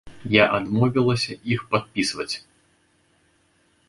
[0.35, 2.31] Я адмовілася іх падпісваць.